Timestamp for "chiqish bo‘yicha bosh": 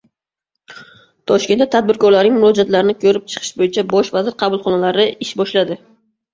3.35-4.13